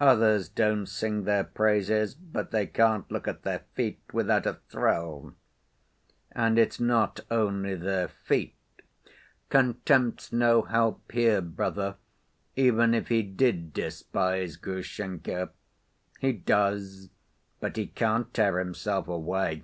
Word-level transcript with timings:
Others 0.00 0.50
don't 0.50 0.84
sing 0.84 1.24
their 1.24 1.44
praises, 1.44 2.14
but 2.14 2.50
they 2.50 2.66
can't 2.66 3.10
look 3.10 3.26
at 3.26 3.40
their 3.42 3.60
feet 3.72 4.02
without 4.12 4.44
a 4.44 4.58
thrill—and 4.68 5.32
it's 6.58 6.78
not 6.78 7.20
only 7.30 7.74
their 7.74 8.08
feet. 8.08 8.54
Contempt's 9.48 10.30
no 10.30 10.60
help 10.60 11.10
here, 11.10 11.40
brother, 11.40 11.96
even 12.54 12.92
if 12.92 13.08
he 13.08 13.22
did 13.22 13.72
despise 13.72 14.58
Grushenka. 14.58 15.48
He 16.20 16.32
does, 16.34 17.08
but 17.58 17.78
he 17.78 17.86
can't 17.86 18.34
tear 18.34 18.58
himself 18.58 19.08
away." 19.08 19.62